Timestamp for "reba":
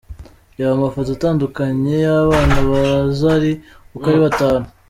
0.57-0.71